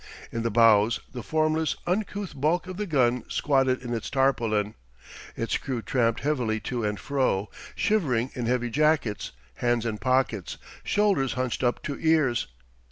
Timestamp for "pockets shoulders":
9.99-11.33